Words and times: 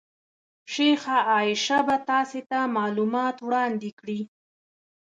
شیخه 0.73 1.17
عایشه 1.31 1.77
به 1.87 1.95
تاسې 2.09 2.41
ته 2.49 2.59
معلومات 2.77 3.35
وړاندې 3.41 3.89
کړي. 3.99 4.19